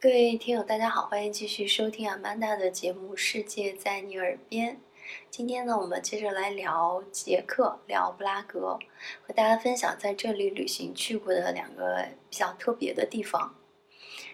[0.00, 4.76] 各位听友，大家好，欢迎继续收听阿曼达的节目《世界在你耳边》。
[5.28, 8.78] 今天呢，我们接着来聊捷克，聊布拉格，
[9.26, 13.56] 和大家分享在这里旅行去过的两个比较特别的地方。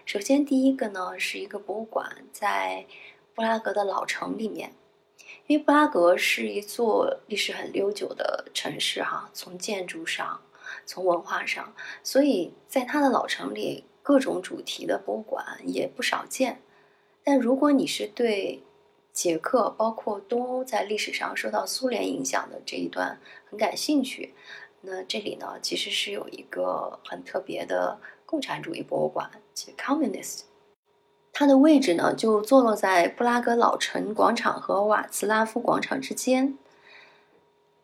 [0.05, 2.85] 首先，第一个呢是一个博物馆，在
[3.33, 4.71] 布拉格的老城里面。
[5.47, 10.39] 因为布拉格是一座历史很悠久的城市，哈，从建筑上，
[10.85, 11.73] 从文化上，
[12.03, 13.85] 所以在它的老城里。
[14.05, 16.61] 各种主题的博物馆也不少见，
[17.23, 18.61] 但如果你是对
[19.11, 23.17] 捷克，包括东欧在历史上受到苏联影响的这一段
[23.49, 24.35] 很感兴趣，
[24.81, 30.41] 那这里呢其实是有一个很特别的共产主义博物馆，叫 Communist。
[31.33, 36.55] 它的位置呢就坐落在布拉格老城广场和瓦茨拉夫广场之间。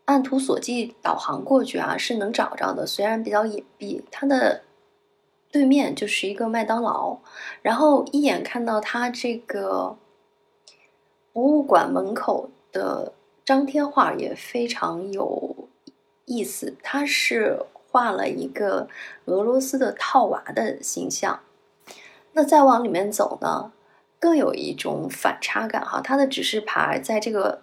[0.05, 4.61] 按图索骥导航过去啊是能找着的，虽然比较隐蔽，它的。
[5.51, 7.17] 对面就是一个麦当劳，
[7.61, 9.97] 然后一眼看到它这个
[11.33, 13.11] 博物馆门口的
[13.43, 15.67] 张贴画也非常有
[16.23, 18.87] 意思，它是画了一个
[19.25, 21.41] 俄罗斯的套娃的形象。
[22.31, 23.73] 那再往里面走呢，
[24.19, 27.61] 更有一种反差感哈，它的指示牌在这个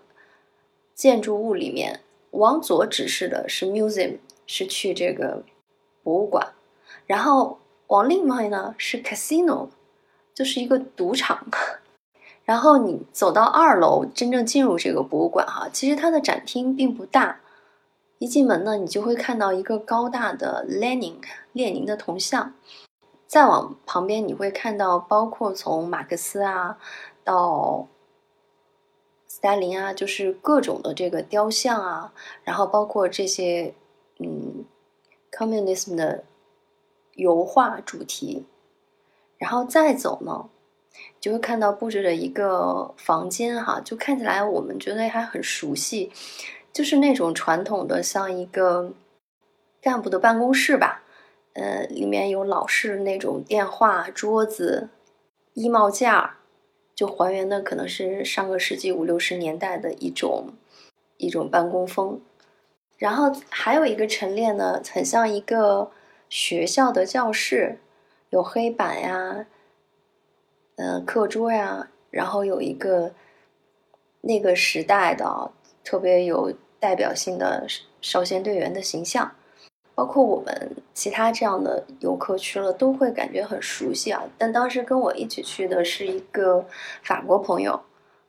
[0.94, 2.00] 建筑物里面，
[2.32, 5.42] 往左指示的是 museum，是去这个
[6.02, 6.52] 博物馆，
[7.06, 7.58] 然后。
[7.88, 9.68] 往另外呢是 casino，
[10.32, 11.46] 就是一个赌场。
[12.44, 17.40] 然后你走到二楼，真正进入这个博物馆哈，其实它的展厅并不大。
[18.18, 21.16] 一进门呢，你就会看到一个高大的 Lenin
[21.52, 22.54] 列宁的铜像。
[23.26, 26.78] 再往旁边，你会看到包括从马克思啊
[27.22, 27.86] 到
[29.26, 32.12] 斯大林啊，就是各种的这个雕像啊，
[32.44, 33.74] 然后包括这些
[34.18, 34.64] 嗯
[35.30, 36.24] communism 的。
[37.18, 38.46] 油画主题，
[39.38, 40.48] 然后再走呢，
[41.20, 46.12] 就会看到布置的一个房间哈，就看起来我们觉得还很熟悉，
[46.72, 48.92] 就是那种传统的像一个
[49.80, 51.02] 干部的办公室吧，
[51.54, 54.88] 呃，里面有老式那种电话、桌子、
[55.54, 56.36] 衣帽架，
[56.94, 60.50] 就还原的可能是上个世纪五六十年代的一种
[61.16, 62.20] 一种办公风。
[62.96, 65.90] 然后还有一个陈列呢，很像一个。
[66.28, 67.78] 学校的教室
[68.30, 69.46] 有黑板呀，
[70.76, 73.12] 嗯，课桌呀，然后有一个
[74.20, 75.50] 那个时代的
[75.82, 77.66] 特别有代表性的
[78.00, 79.34] 少先队员的形象，
[79.94, 84.22] 包括我们其他这样的游客去了都会感觉很熟悉啊。
[84.36, 86.66] 但当时跟我一起去的是一个
[87.02, 87.80] 法国朋友，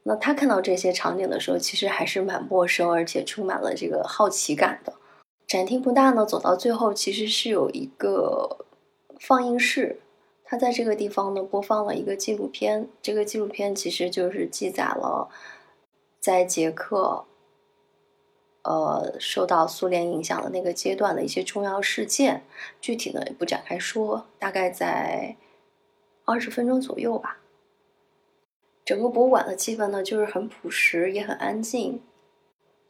[0.04, 4.94] 那他看到这些场景的时候，其实还是蛮陌生，而且充满了这个好奇感的。
[5.50, 8.68] 展厅不大呢，走到最后其实是有一个
[9.20, 10.00] 放映室，
[10.44, 12.88] 它在这个地方呢播放了一个纪录片。
[13.02, 15.28] 这个纪录片其实就是记载了
[16.20, 17.26] 在捷克，
[18.62, 22.44] 呃，受到苏联影响的那个阶段的一些重要事件。
[22.80, 25.36] 具体呢也不展开说，大概在
[26.26, 27.40] 二十分钟左右吧。
[28.86, 32.04] 整个博物馆的气氛呢就是很朴实，也很安静。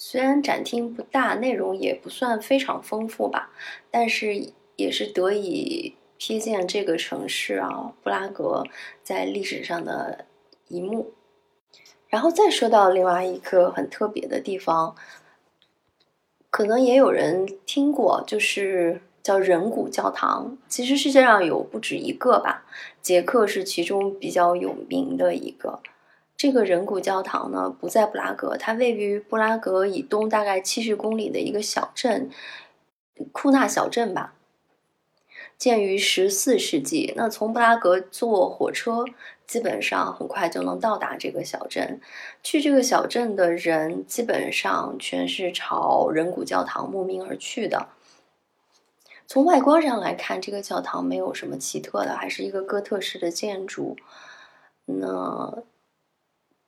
[0.01, 3.51] 虽然展厅不大，内容也不算非常丰富吧，
[3.91, 8.63] 但是也是得以瞥见这个城市啊，布拉格
[9.03, 10.25] 在历史上的
[10.69, 11.11] 一幕。
[12.07, 14.95] 然后再说到另外一个很特别的地方，
[16.49, 20.57] 可能也有人听过，就是叫人骨教堂。
[20.69, 22.65] 其实世界上有不止一个吧，
[23.01, 25.81] 捷克是其中比较有名的一个。
[26.39, 32.29] 这个人骨教堂呢，不在布拉格，它位于布拉格以东大概七十公里的一个小镇
[33.33, 34.33] 库纳小镇吧。
[35.57, 39.03] 建于十四世纪，那从布拉格坐火车，
[39.45, 41.99] 基本上很快就能到达这个小镇。
[42.41, 47.89] 去这个小镇的人，基本上全是朝人骨教堂慕名而去的。
[49.27, 53.97] 从外观上来看，这个教堂没有什么奇特的，还是一个哥特式的建筑。
[54.85, 55.63] 那。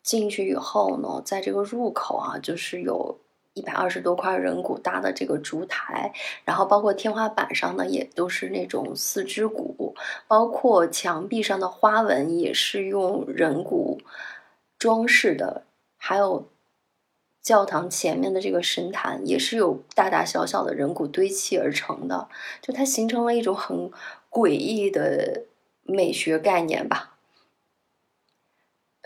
[0.03, 3.19] 进去以后呢，在这个入口啊，就是有
[3.53, 6.13] 一百二十多块人骨搭的这个烛台，
[6.45, 9.93] 然后包括天花板上呢，也都是那种四肢骨，
[10.27, 13.99] 包括墙壁上的花纹也是用人骨
[14.79, 15.65] 装饰的，
[15.97, 16.47] 还有
[17.41, 22.29] 教堂前面的这个神坛也是有大大小小的人骨堆砌而成的，
[22.61, 23.91] 就它形成了一种很
[24.29, 25.43] 诡异的
[25.83, 27.10] 美学概念吧。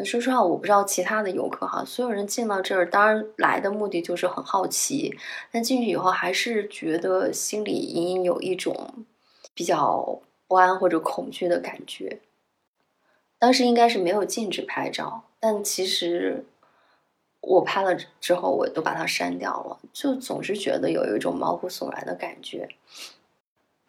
[0.03, 5.17] 说实话，我不知道其他的游客哈，所有人进到这儿，当然来的目的就是很好奇，
[5.51, 9.05] 但进去以后还是觉得心里隐隐有一种
[9.53, 12.19] 比较不安或者恐惧的感觉。
[13.39, 16.45] 当时应该是没有禁止拍照，但其实
[17.39, 22.67] 我拍了之后，我都把它删掉了，就总是觉得有一种毛骨悚然的感觉。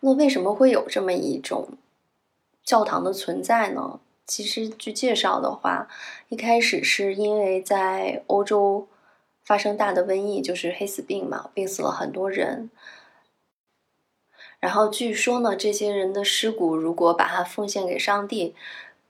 [0.00, 1.70] 那为什么会有这么一种
[2.62, 3.99] 教堂的存在呢？
[4.26, 5.88] 其实据介绍的话，
[6.28, 8.88] 一开始是因为在欧洲
[9.44, 12.70] 发生大的瘟疫，就是黑死病嘛，病死了很多人。
[14.58, 18.55] 然后据说呢，这些人的尸骨如果把它奉献给上帝，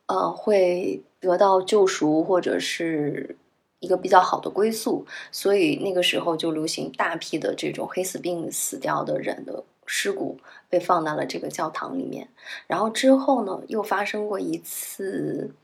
[0.07, 3.37] 呃，会得到救赎或者是
[3.79, 5.07] 一个比较好的归宿。
[5.33, 10.39] 所以那个时候就流行大批的这种黑死病死掉的人的尸骨
[10.69, 12.29] 被放到了这个教堂里面。
[12.67, 15.55] 然后之后呢，又发生过一次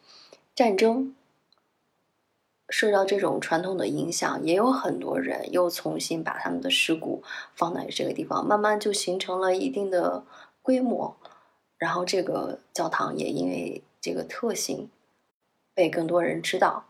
[0.54, 1.14] 战争。
[2.69, 7.22] 受到这种传统的影响，也有很多人又重新把他们的尸骨
[7.54, 10.25] 放在这个地方，慢慢就形成了一定的
[10.62, 11.14] 规模。
[11.76, 14.88] 然后这个教堂也因为这个特性
[15.75, 16.86] 被更多人知道。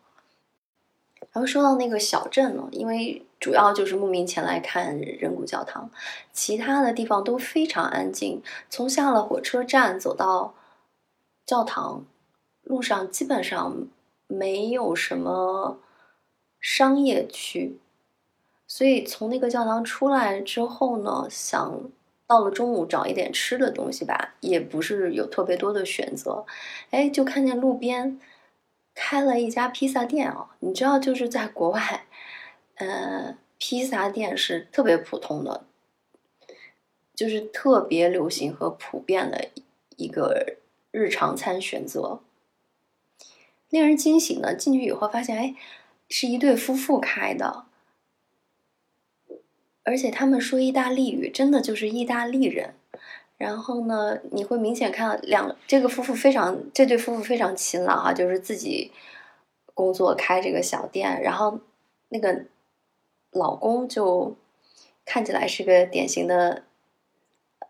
[1.33, 5.91] 然后说到那个小镇呢，因为主要就是慕名前来看人骨教堂，
[6.33, 8.43] 其他的地方都非常安静。
[8.71, 10.55] 从下了火车站走到
[11.45, 12.07] 教堂，
[12.63, 13.89] 路上基本上。
[14.29, 15.79] 没有什么
[16.59, 17.79] 商业区，
[18.67, 21.83] 所以从那个教堂出来之后呢，想
[22.27, 26.47] 到了中午找一点吃的东西吧，也不是有特别多的选择，
[26.89, 28.19] 哎，就看见路边
[28.95, 30.49] 开了一家披萨店哦！
[30.61, 32.07] 你知道，就是在国外，
[32.83, 35.65] 呃，披萨店是特别普通的，
[37.15, 39.51] 就是特别流行和普遍的
[39.97, 40.57] 一个
[40.91, 42.21] 日常餐选择。
[43.69, 44.53] 令人惊喜呢！
[44.53, 45.55] 进去以后发现，哎，
[46.09, 47.67] 是一对夫妇开的，
[49.85, 52.75] 而且他们说意大利语，真的就是意大利人。
[53.39, 58.91] 然后呢，你会明显看到两这个夫妇非常，这对夫妇非常勤劳啊，就是自己
[59.73, 61.23] 工作开这个小店。
[61.23, 61.61] 然后
[62.09, 62.45] 那个
[63.33, 64.37] 老公就
[65.05, 66.63] 看起来是个典型的。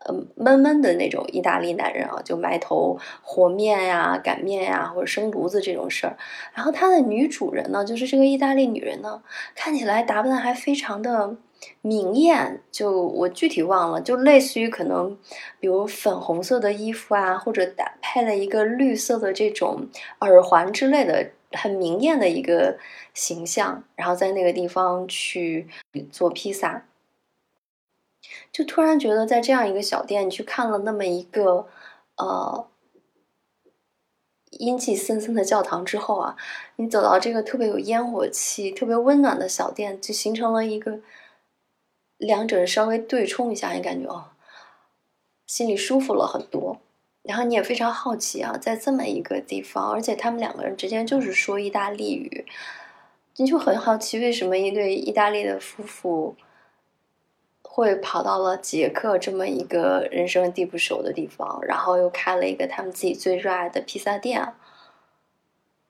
[0.05, 6.17] 呃，闷闷的那种意大利男人啊，就埋头和面呀、擀面呀，或者生炉子这种事儿。
[6.53, 9.23] 然后他的女主人呢，就是这个意大利女人呢，
[9.55, 11.37] 看起来打扮还非常的
[11.79, 15.17] 明艳，就我具体忘了，就类似于可能，
[15.61, 19.87] 比如粉红色的衣服啊，或者搭配了一个绿色的这种
[20.19, 22.77] 耳环之类的，很明艳的一个
[23.13, 23.83] 形象。
[23.95, 25.67] 然后在那个地方去
[26.11, 26.85] 做披萨。
[28.51, 31.67] 就突然觉得，在这样一个小店你去看了那么一个，
[32.15, 32.67] 呃，
[34.51, 36.37] 阴气森森的教堂之后啊，
[36.77, 41.01] 你走到这个特别有烟火气、特别温暖的小店，就形成了一个
[42.17, 44.29] 两者稍微对冲一下，你感觉哦，
[45.45, 46.79] 心里舒服了很多。
[47.23, 52.45] 然后你也非常好奇啊，在这么一个地方，而且他们两个人之间就是说意大利语，
[53.37, 56.35] 你就很好奇为什么一对意大利的夫妇。
[57.65, 64.53] 会跑到了捷克这么一个人生地不熟的地方，然后又开了一个他们自己最热爱的披萨店。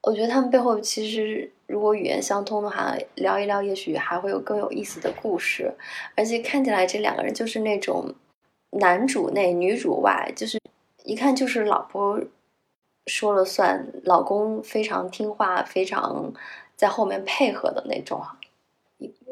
[0.04, 5.74] 我觉得他们背后其实如果语言相通的话，聊一聊也许还会有更有意思的故事。
[6.16, 8.16] 而且看起来这两个人就是那种
[8.70, 10.58] 男主内女主外，就是
[11.04, 12.22] 一看就是老婆
[13.06, 16.34] 说了算，老公非常听话，非常
[16.76, 18.22] 在后面配合的那种。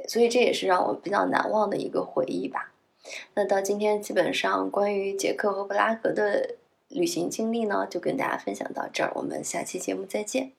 [0.08, 2.74] 所以这也是让我比较难忘的一个回忆吧。
[3.36, 6.56] 那到今天，基本上关于捷克和布拉格的
[6.90, 9.12] 旅行经历呢，就跟大家分享到这儿。
[9.16, 10.52] 我们下期节目再见。